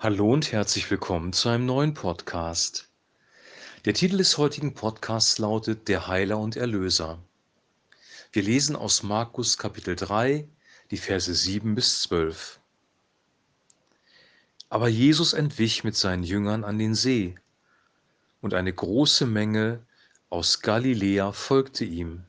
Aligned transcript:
Hallo 0.00 0.32
und 0.32 0.52
herzlich 0.52 0.88
willkommen 0.92 1.32
zu 1.32 1.48
einem 1.48 1.66
neuen 1.66 1.92
Podcast. 1.92 2.88
Der 3.84 3.94
Titel 3.94 4.18
des 4.18 4.38
heutigen 4.38 4.72
Podcasts 4.72 5.38
lautet 5.38 5.88
Der 5.88 6.06
Heiler 6.06 6.38
und 6.38 6.54
Erlöser. 6.54 7.18
Wir 8.30 8.44
lesen 8.44 8.76
aus 8.76 9.02
Markus 9.02 9.58
Kapitel 9.58 9.96
3, 9.96 10.46
die 10.92 10.96
Verse 10.98 11.34
7 11.34 11.74
bis 11.74 12.02
12. 12.02 12.60
Aber 14.68 14.86
Jesus 14.86 15.32
entwich 15.32 15.82
mit 15.82 15.96
seinen 15.96 16.22
Jüngern 16.22 16.62
an 16.62 16.78
den 16.78 16.94
See, 16.94 17.34
und 18.40 18.54
eine 18.54 18.72
große 18.72 19.26
Menge 19.26 19.84
aus 20.30 20.60
Galiläa 20.60 21.32
folgte 21.32 21.84
ihm. 21.84 22.22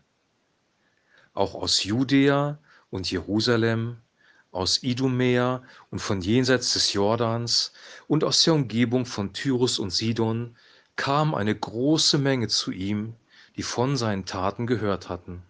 Auch 1.35 1.53
aus 1.53 1.83
Judäa 1.83 2.57
und 2.89 3.11
Jerusalem 3.11 3.97
aus 4.51 4.83
Idumäa 4.83 5.63
und 5.91 5.99
von 5.99 6.21
jenseits 6.21 6.73
des 6.73 6.93
Jordans 6.93 7.71
und 8.07 8.23
aus 8.23 8.43
der 8.43 8.53
Umgebung 8.53 9.05
von 9.05 9.33
Tyrus 9.33 9.79
und 9.79 9.91
Sidon 9.91 10.55
kam 10.95 11.35
eine 11.35 11.55
große 11.55 12.17
Menge 12.17 12.47
zu 12.47 12.71
ihm, 12.71 13.13
die 13.55 13.63
von 13.63 13.97
seinen 13.97 14.25
Taten 14.25 14.67
gehört 14.67 15.09
hatten. 15.09 15.43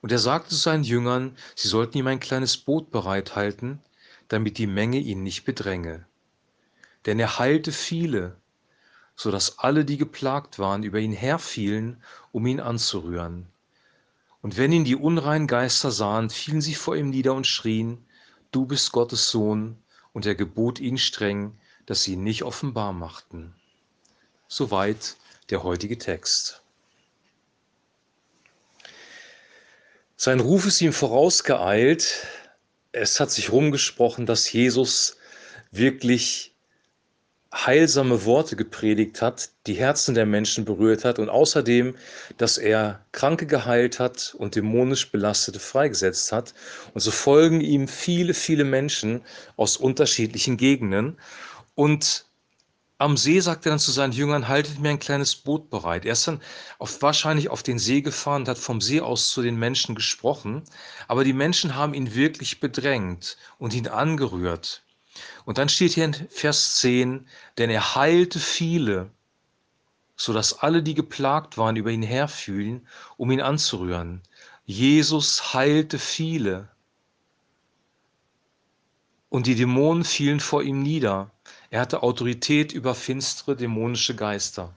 Und 0.00 0.12
er 0.12 0.18
sagte 0.18 0.50
zu 0.50 0.56
seinen 0.56 0.84
Jüngern, 0.84 1.36
sie 1.56 1.68
sollten 1.68 1.98
ihm 1.98 2.06
ein 2.06 2.20
kleines 2.20 2.56
Boot 2.56 2.90
bereithalten, 2.90 3.80
damit 4.28 4.58
die 4.58 4.66
Menge 4.66 4.98
ihn 4.98 5.22
nicht 5.22 5.44
bedränge. 5.44 6.06
Denn 7.06 7.18
er 7.18 7.38
heilte 7.38 7.72
viele, 7.72 8.36
so 9.16 9.30
dass 9.30 9.58
alle, 9.58 9.84
die 9.84 9.98
geplagt 9.98 10.58
waren, 10.58 10.84
über 10.84 11.00
ihn 11.00 11.12
herfielen, 11.12 12.02
um 12.30 12.46
ihn 12.46 12.60
anzurühren. 12.60 13.46
Und 14.40 14.56
wenn 14.56 14.72
ihn 14.72 14.84
die 14.84 14.96
unreinen 14.96 15.46
Geister 15.46 15.90
sahen, 15.90 16.30
fielen 16.30 16.60
sie 16.60 16.74
vor 16.74 16.96
ihm 16.96 17.10
nieder 17.10 17.34
und 17.34 17.46
schrien, 17.46 18.04
Du 18.50 18.64
bist 18.64 18.92
Gottes 18.92 19.30
Sohn, 19.30 19.76
und 20.12 20.26
er 20.26 20.34
gebot 20.34 20.80
ihnen 20.80 20.98
streng, 20.98 21.58
dass 21.86 22.02
sie 22.02 22.14
ihn 22.14 22.24
nicht 22.24 22.42
offenbar 22.42 22.92
machten. 22.92 23.54
Soweit 24.48 25.16
der 25.50 25.62
heutige 25.62 25.98
Text. 25.98 26.62
Sein 30.16 30.40
Ruf 30.40 30.66
ist 30.66 30.80
ihm 30.80 30.92
vorausgeeilt. 30.92 32.26
Es 32.92 33.20
hat 33.20 33.30
sich 33.30 33.52
rumgesprochen, 33.52 34.26
dass 34.26 34.50
Jesus 34.50 35.16
wirklich 35.70 36.56
heilsame 37.54 38.24
Worte 38.26 38.56
gepredigt 38.56 39.22
hat, 39.22 39.50
die 39.66 39.74
Herzen 39.74 40.14
der 40.14 40.26
Menschen 40.26 40.64
berührt 40.64 41.04
hat 41.04 41.18
und 41.18 41.30
außerdem, 41.30 41.94
dass 42.36 42.58
er 42.58 43.04
Kranke 43.12 43.46
geheilt 43.46 43.98
hat 43.98 44.34
und 44.36 44.54
dämonisch 44.54 45.10
Belastete 45.10 45.58
freigesetzt 45.58 46.30
hat. 46.30 46.54
Und 46.92 47.00
so 47.00 47.10
folgen 47.10 47.60
ihm 47.60 47.88
viele, 47.88 48.34
viele 48.34 48.64
Menschen 48.64 49.22
aus 49.56 49.78
unterschiedlichen 49.78 50.58
Gegenden. 50.58 51.18
Und 51.74 52.26
am 52.98 53.16
See 53.16 53.40
sagt 53.40 53.64
er 53.64 53.70
dann 53.70 53.78
zu 53.78 53.92
seinen 53.92 54.12
Jüngern, 54.12 54.48
haltet 54.48 54.80
mir 54.80 54.90
ein 54.90 54.98
kleines 54.98 55.36
Boot 55.36 55.70
bereit. 55.70 56.04
Er 56.04 56.12
ist 56.12 56.26
dann 56.26 56.42
auf, 56.78 57.00
wahrscheinlich 57.00 57.48
auf 57.48 57.62
den 57.62 57.78
See 57.78 58.02
gefahren 58.02 58.42
und 58.42 58.48
hat 58.48 58.58
vom 58.58 58.80
See 58.80 59.00
aus 59.00 59.30
zu 59.30 59.40
den 59.40 59.56
Menschen 59.56 59.94
gesprochen. 59.94 60.64
Aber 61.06 61.24
die 61.24 61.32
Menschen 61.32 61.76
haben 61.76 61.94
ihn 61.94 62.14
wirklich 62.14 62.60
bedrängt 62.60 63.38
und 63.58 63.72
ihn 63.72 63.86
angerührt. 63.86 64.82
Und 65.44 65.58
dann 65.58 65.68
steht 65.68 65.92
hier 65.92 66.04
in 66.04 66.14
Vers 66.30 66.76
10, 66.76 67.26
denn 67.56 67.70
er 67.70 67.94
heilte 67.94 68.38
viele, 68.38 69.10
sodass 70.16 70.58
alle, 70.58 70.82
die 70.82 70.94
geplagt 70.94 71.56
waren, 71.58 71.76
über 71.76 71.90
ihn 71.90 72.02
herfühlen, 72.02 72.86
um 73.16 73.30
ihn 73.30 73.40
anzurühren. 73.40 74.22
Jesus 74.66 75.54
heilte 75.54 75.98
viele. 75.98 76.68
Und 79.30 79.46
die 79.46 79.54
Dämonen 79.54 80.04
fielen 80.04 80.40
vor 80.40 80.62
ihm 80.62 80.82
nieder. 80.82 81.30
Er 81.70 81.80
hatte 81.80 82.02
Autorität 82.02 82.72
über 82.72 82.94
finstere 82.94 83.56
dämonische 83.56 84.14
Geister. 84.14 84.72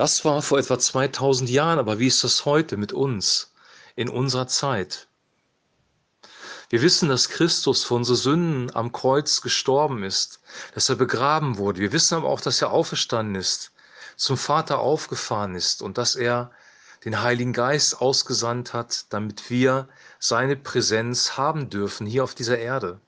Das 0.00 0.24
war 0.24 0.40
vor 0.40 0.58
etwa 0.58 0.78
2000 0.78 1.50
Jahren, 1.50 1.78
aber 1.78 1.98
wie 1.98 2.06
ist 2.06 2.24
das 2.24 2.46
heute 2.46 2.78
mit 2.78 2.92
uns 2.94 3.52
in 3.96 4.08
unserer 4.08 4.46
Zeit? 4.46 5.08
Wir 6.70 6.82
wissen, 6.82 7.08
dass 7.08 7.28
Christus 7.28 7.82
für 7.82 7.94
unsere 7.94 8.16
Sünden 8.16 8.74
am 8.76 8.92
Kreuz 8.92 9.40
gestorben 9.40 10.04
ist, 10.04 10.40
dass 10.72 10.88
er 10.88 10.94
begraben 10.94 11.58
wurde. 11.58 11.80
Wir 11.80 11.92
wissen 11.92 12.14
aber 12.14 12.28
auch, 12.28 12.40
dass 12.40 12.62
er 12.62 12.70
auferstanden 12.70 13.34
ist, 13.34 13.72
zum 14.16 14.36
Vater 14.36 14.78
aufgefahren 14.78 15.56
ist 15.56 15.82
und 15.82 15.98
dass 15.98 16.14
er 16.14 16.52
den 17.04 17.22
Heiligen 17.22 17.52
Geist 17.52 18.00
ausgesandt 18.00 18.72
hat, 18.72 19.06
damit 19.08 19.50
wir 19.50 19.88
seine 20.20 20.54
Präsenz 20.54 21.36
haben 21.36 21.70
dürfen 21.70 22.06
hier 22.06 22.22
auf 22.22 22.36
dieser 22.36 22.58
Erde. 22.58 23.00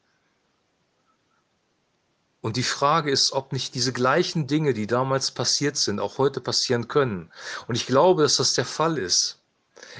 Und 2.40 2.56
die 2.56 2.64
Frage 2.64 3.12
ist, 3.12 3.30
ob 3.30 3.52
nicht 3.52 3.76
diese 3.76 3.92
gleichen 3.92 4.48
Dinge, 4.48 4.74
die 4.74 4.88
damals 4.88 5.30
passiert 5.30 5.76
sind, 5.76 6.00
auch 6.00 6.18
heute 6.18 6.40
passieren 6.40 6.88
können. 6.88 7.30
Und 7.68 7.76
ich 7.76 7.86
glaube, 7.86 8.22
dass 8.22 8.36
das 8.36 8.54
der 8.54 8.64
Fall 8.64 8.98
ist. 8.98 9.38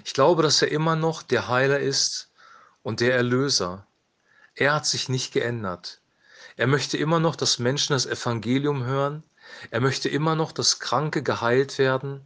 Ich 0.04 0.14
glaube, 0.14 0.42
dass 0.42 0.62
er 0.62 0.72
immer 0.72 0.96
noch 0.96 1.22
der 1.22 1.46
Heiler 1.46 1.78
ist, 1.78 2.31
und 2.82 3.00
der 3.00 3.15
Erlöser. 3.15 3.87
Er 4.54 4.75
hat 4.75 4.87
sich 4.87 5.09
nicht 5.09 5.32
geändert. 5.32 6.00
Er 6.56 6.66
möchte 6.66 6.97
immer 6.97 7.20
noch, 7.20 7.37
dass 7.37 7.59
Menschen 7.59 7.94
das 7.94 8.06
Evangelium 8.06 8.84
hören. 8.84 9.22
Er 9.70 9.81
möchte 9.81 10.09
immer 10.09 10.34
noch, 10.34 10.53
dass 10.53 10.81
Kranke 10.81 11.22
geheilt 11.22 11.78
werden. 11.78 12.22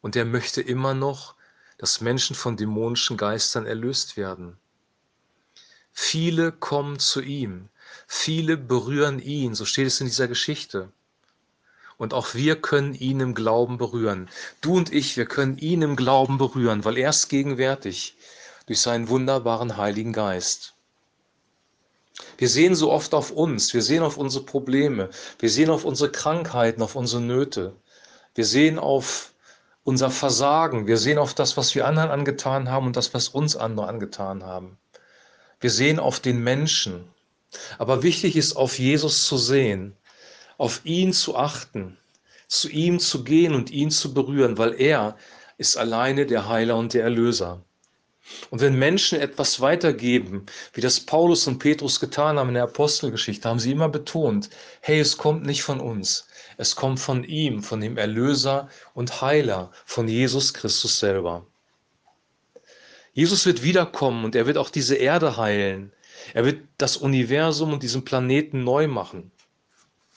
Und 0.00 0.14
er 0.14 0.24
möchte 0.24 0.60
immer 0.60 0.94
noch, 0.94 1.34
dass 1.78 2.00
Menschen 2.00 2.36
von 2.36 2.56
dämonischen 2.56 3.16
Geistern 3.16 3.66
erlöst 3.66 4.16
werden. 4.16 4.56
Viele 5.92 6.52
kommen 6.52 6.98
zu 6.98 7.20
ihm. 7.20 7.68
Viele 8.06 8.56
berühren 8.56 9.18
ihn. 9.18 9.54
So 9.54 9.64
steht 9.64 9.86
es 9.86 10.00
in 10.00 10.06
dieser 10.06 10.28
Geschichte. 10.28 10.92
Und 11.96 12.12
auch 12.12 12.34
wir 12.34 12.60
können 12.60 12.94
ihn 12.94 13.20
im 13.20 13.34
Glauben 13.34 13.78
berühren. 13.78 14.28
Du 14.60 14.76
und 14.76 14.92
ich, 14.92 15.16
wir 15.16 15.26
können 15.26 15.56
ihn 15.58 15.82
im 15.82 15.96
Glauben 15.96 16.36
berühren, 16.36 16.84
weil 16.84 16.98
er 16.98 17.10
ist 17.10 17.28
gegenwärtig 17.28 18.16
durch 18.66 18.80
seinen 18.80 19.08
wunderbaren 19.08 19.76
Heiligen 19.76 20.12
Geist. 20.12 20.74
Wir 22.38 22.48
sehen 22.48 22.74
so 22.74 22.90
oft 22.90 23.14
auf 23.14 23.30
uns, 23.30 23.74
wir 23.74 23.82
sehen 23.82 24.02
auf 24.02 24.16
unsere 24.16 24.44
Probleme, 24.44 25.10
wir 25.38 25.50
sehen 25.50 25.70
auf 25.70 25.84
unsere 25.84 26.10
Krankheiten, 26.10 26.82
auf 26.82 26.96
unsere 26.96 27.22
Nöte, 27.22 27.74
wir 28.34 28.44
sehen 28.44 28.78
auf 28.78 29.32
unser 29.84 30.10
Versagen, 30.10 30.86
wir 30.86 30.98
sehen 30.98 31.18
auf 31.18 31.34
das, 31.34 31.56
was 31.56 31.74
wir 31.74 31.86
anderen 31.86 32.10
angetan 32.10 32.70
haben 32.70 32.86
und 32.86 32.96
das, 32.96 33.14
was 33.14 33.28
uns 33.28 33.54
andere 33.54 33.86
angetan 33.86 34.42
haben. 34.44 34.78
Wir 35.60 35.70
sehen 35.70 35.98
auf 35.98 36.20
den 36.20 36.42
Menschen. 36.42 37.08
Aber 37.78 38.02
wichtig 38.02 38.36
ist, 38.36 38.56
auf 38.56 38.78
Jesus 38.78 39.26
zu 39.26 39.38
sehen, 39.38 39.96
auf 40.58 40.80
ihn 40.84 41.12
zu 41.12 41.36
achten, 41.36 41.96
zu 42.48 42.68
ihm 42.68 42.98
zu 42.98 43.24
gehen 43.24 43.54
und 43.54 43.70
ihn 43.70 43.90
zu 43.90 44.12
berühren, 44.12 44.58
weil 44.58 44.74
er 44.80 45.16
ist 45.56 45.76
alleine 45.76 46.26
der 46.26 46.48
Heiler 46.48 46.76
und 46.76 46.92
der 46.92 47.04
Erlöser. 47.04 47.62
Und 48.50 48.60
wenn 48.60 48.78
Menschen 48.78 49.20
etwas 49.20 49.60
weitergeben, 49.60 50.46
wie 50.72 50.80
das 50.80 51.00
Paulus 51.00 51.46
und 51.46 51.58
Petrus 51.58 52.00
getan 52.00 52.38
haben 52.38 52.48
in 52.48 52.54
der 52.54 52.64
Apostelgeschichte, 52.64 53.48
haben 53.48 53.58
sie 53.58 53.72
immer 53.72 53.88
betont, 53.88 54.50
hey, 54.80 55.00
es 55.00 55.16
kommt 55.16 55.44
nicht 55.44 55.62
von 55.62 55.80
uns, 55.80 56.26
es 56.56 56.76
kommt 56.76 57.00
von 57.00 57.24
ihm, 57.24 57.62
von 57.62 57.80
dem 57.80 57.96
Erlöser 57.96 58.68
und 58.94 59.20
Heiler, 59.20 59.70
von 59.84 60.08
Jesus 60.08 60.54
Christus 60.54 60.98
selber. 60.98 61.46
Jesus 63.12 63.46
wird 63.46 63.62
wiederkommen 63.62 64.24
und 64.24 64.34
er 64.34 64.46
wird 64.46 64.58
auch 64.58 64.70
diese 64.70 64.96
Erde 64.96 65.36
heilen. 65.36 65.92
Er 66.34 66.44
wird 66.44 66.62
das 66.76 66.96
Universum 66.96 67.72
und 67.72 67.82
diesen 67.82 68.04
Planeten 68.04 68.64
neu 68.64 68.88
machen. 68.88 69.30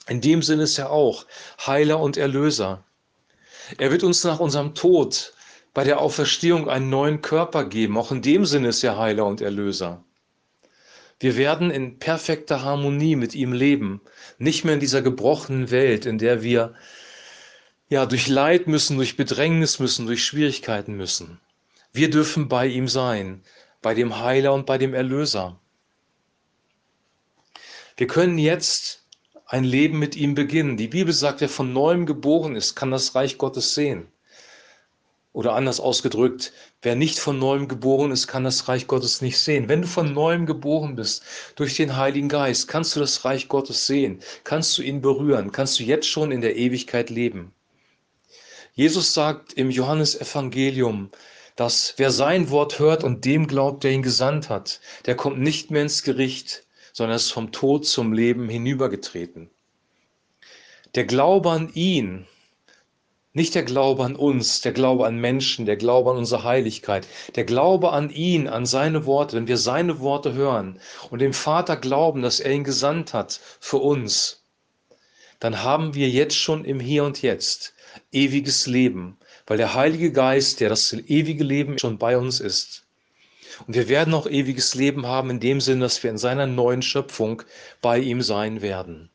In 0.07 0.21
dem 0.21 0.41
Sinne 0.41 0.63
ist 0.63 0.77
er 0.77 0.91
auch 0.91 1.25
Heiler 1.65 1.99
und 1.99 2.17
Erlöser. 2.17 2.83
Er 3.77 3.91
wird 3.91 4.03
uns 4.03 4.23
nach 4.23 4.39
unserem 4.39 4.73
Tod 4.73 5.33
bei 5.79 5.85
der 5.85 6.01
Auferstehung 6.01 6.69
einen 6.69 6.89
neuen 6.89 7.21
Körper 7.21 7.63
geben. 7.63 7.97
Auch 7.97 8.11
in 8.11 8.21
dem 8.21 8.45
Sinne 8.45 8.67
ist 8.67 8.83
er 8.83 8.97
Heiler 8.97 9.25
und 9.25 9.39
Erlöser. 9.39 10.03
Wir 11.21 11.37
werden 11.37 11.71
in 11.71 11.99
perfekter 11.99 12.63
Harmonie 12.63 13.15
mit 13.15 13.33
ihm 13.33 13.53
leben, 13.53 14.01
nicht 14.39 14.65
mehr 14.65 14.73
in 14.73 14.81
dieser 14.81 15.01
gebrochenen 15.01 15.71
Welt, 15.71 16.05
in 16.05 16.17
der 16.17 16.43
wir 16.43 16.73
ja 17.87 18.05
durch 18.05 18.27
Leid 18.27 18.67
müssen, 18.67 18.97
durch 18.97 19.15
Bedrängnis 19.15 19.79
müssen, 19.79 20.05
durch 20.05 20.21
Schwierigkeiten 20.25 20.97
müssen. 20.97 21.39
Wir 21.93 22.09
dürfen 22.09 22.49
bei 22.49 22.67
ihm 22.67 22.89
sein, 22.89 23.41
bei 23.81 23.93
dem 23.93 24.19
Heiler 24.19 24.51
und 24.53 24.65
bei 24.65 24.77
dem 24.77 24.93
Erlöser. 24.93 25.61
Wir 27.95 28.07
können 28.07 28.37
jetzt 28.37 29.05
ein 29.45 29.63
Leben 29.63 29.97
mit 29.97 30.17
ihm 30.17 30.35
beginnen. 30.35 30.75
Die 30.75 30.89
Bibel 30.89 31.13
sagt, 31.13 31.39
wer 31.39 31.47
von 31.47 31.71
neuem 31.71 32.05
geboren 32.05 32.57
ist, 32.57 32.75
kann 32.75 32.91
das 32.91 33.15
Reich 33.15 33.37
Gottes 33.37 33.75
sehen. 33.75 34.11
Oder 35.31 35.53
anders 35.53 35.79
ausgedrückt, 35.79 36.53
wer 36.81 36.95
nicht 36.95 37.19
von 37.19 37.37
neuem 37.37 37.67
geboren 37.67 38.11
ist, 38.11 38.27
kann 38.27 38.43
das 38.43 38.67
Reich 38.67 38.87
Gottes 38.87 39.21
nicht 39.21 39.37
sehen. 39.37 39.69
Wenn 39.69 39.83
du 39.83 39.87
von 39.87 40.11
neuem 40.13 40.47
geboren 40.47 40.95
bist 40.95 41.23
durch 41.55 41.75
den 41.75 41.95
Heiligen 41.95 42.29
Geist, 42.29 42.67
kannst 42.67 42.95
du 42.95 42.99
das 42.99 43.25
Reich 43.25 43.47
Gottes 43.47 43.85
sehen, 43.85 44.21
kannst 44.43 44.75
du 44.77 44.81
ihn 44.81 45.01
berühren, 45.01 45.51
kannst 45.51 45.79
du 45.79 45.83
jetzt 45.83 46.07
schon 46.07 46.31
in 46.31 46.41
der 46.41 46.55
Ewigkeit 46.55 47.11
leben. 47.11 47.53
Jesus 48.73 49.13
sagt 49.13 49.53
im 49.53 49.69
Johannesevangelium, 49.69 51.11
dass 51.55 51.93
wer 51.97 52.11
sein 52.11 52.49
Wort 52.49 52.79
hört 52.79 53.03
und 53.03 53.25
dem 53.25 53.45
glaubt, 53.45 53.83
der 53.83 53.91
ihn 53.91 54.01
gesandt 54.01 54.49
hat, 54.49 54.79
der 55.05 55.15
kommt 55.15 55.39
nicht 55.39 55.69
mehr 55.69 55.81
ins 55.83 56.03
Gericht, 56.03 56.63
sondern 56.93 57.17
ist 57.17 57.31
vom 57.31 57.51
Tod 57.51 57.85
zum 57.85 58.13
Leben 58.13 58.49
hinübergetreten. 58.49 59.49
Der 60.95 61.03
Glaube 61.03 61.51
an 61.51 61.71
ihn, 61.73 62.25
nicht 63.33 63.53
der 63.53 63.63
Glaube 63.63 64.03
an 64.03 64.15
uns, 64.15 64.61
der 64.61 64.71
Glaube 64.71 65.05
an 65.05 65.17
Menschen, 65.17 65.65
der 65.65 65.77
Glaube 65.77 66.11
an 66.11 66.17
unsere 66.17 66.43
Heiligkeit, 66.43 67.07
der 67.35 67.43
Glaube 67.43 67.91
an 67.91 68.09
ihn, 68.09 68.47
an 68.47 68.65
seine 68.65 69.05
Worte, 69.05 69.37
wenn 69.37 69.47
wir 69.47 69.57
seine 69.57 69.99
Worte 69.99 70.33
hören 70.33 70.79
und 71.11 71.19
dem 71.19 71.33
Vater 71.33 71.77
glauben, 71.77 72.21
dass 72.21 72.39
er 72.39 72.51
ihn 72.51 72.63
gesandt 72.63 73.13
hat 73.13 73.39
für 73.59 73.77
uns, 73.77 74.43
dann 75.39 75.63
haben 75.63 75.93
wir 75.93 76.09
jetzt 76.09 76.35
schon 76.35 76.65
im 76.65 76.79
Hier 76.79 77.03
und 77.03 77.21
Jetzt 77.21 77.73
ewiges 78.11 78.67
Leben, 78.67 79.17
weil 79.45 79.57
der 79.57 79.73
Heilige 79.73 80.11
Geist, 80.11 80.59
der 80.59 80.69
das 80.69 80.91
ewige 80.91 81.43
Leben 81.43 81.77
schon 81.77 81.97
bei 81.97 82.17
uns 82.17 82.39
ist. 82.39 82.83
Und 83.67 83.75
wir 83.75 83.89
werden 83.89 84.13
auch 84.13 84.27
ewiges 84.27 84.75
Leben 84.75 85.05
haben 85.05 85.29
in 85.29 85.39
dem 85.39 85.61
Sinn, 85.61 85.79
dass 85.79 86.01
wir 86.01 86.09
in 86.09 86.17
seiner 86.17 86.47
neuen 86.47 86.81
Schöpfung 86.81 87.43
bei 87.81 87.99
ihm 87.99 88.21
sein 88.21 88.61
werden. 88.61 89.09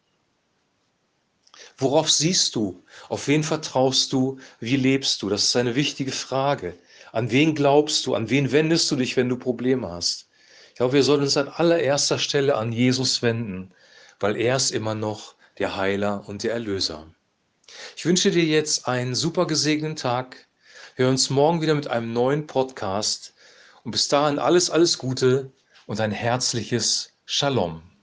Worauf 1.77 2.11
siehst 2.11 2.55
du? 2.55 2.83
Auf 3.09 3.27
wen 3.27 3.43
vertraust 3.43 4.13
du? 4.13 4.39
Wie 4.61 4.77
lebst 4.77 5.23
du? 5.23 5.29
Das 5.29 5.45
ist 5.45 5.57
eine 5.57 5.75
wichtige 5.75 6.13
Frage. 6.13 6.79
An 7.13 7.31
wen 7.31 7.55
glaubst 7.55 8.07
du? 8.07 8.15
An 8.15 8.31
wen 8.31 8.53
wendest 8.53 8.91
du 8.91 8.97
dich, 8.97 9.17
wenn 9.17 9.29
du 9.29 9.37
Probleme 9.37 9.91
hast? 9.91 10.29
Ich 10.71 10.77
glaube, 10.77 10.95
wir 10.95 11.03
sollen 11.05 11.23
uns 11.23 11.37
an 11.37 11.49
allererster 11.49 12.19
Stelle 12.19 12.57
an 12.57 12.73
Jesus 12.73 13.23
wenden, 13.23 13.73
weil 14.21 14.37
er 14.37 14.57
ist 14.57 14.71
immer 14.71 14.95
noch 14.95 15.35
der 15.59 15.77
Heiler 15.77 16.29
und 16.29 16.43
der 16.43 16.53
Erlöser. 16.53 17.07
Ich 17.97 18.05
wünsche 18.05 18.31
dir 18.31 18.45
jetzt 18.45 18.89
einen 18.89 19.15
super 19.15 19.47
gesegneten 19.47 19.97
Tag. 19.97 20.49
Wir 20.97 21.05
hören 21.05 21.15
uns 21.15 21.31
morgen 21.31 21.61
wieder 21.61 21.75
mit 21.75 21.89
einem 21.89 22.13
neuen 22.13 22.47
Podcast. 22.47 23.35
Und 23.85 23.93
bis 23.93 24.09
dahin 24.09 24.39
alles, 24.39 24.71
alles 24.71 24.99
Gute 24.99 25.53
und 25.87 26.01
ein 26.01 26.13
herzliches 26.13 27.13
Shalom. 27.25 27.94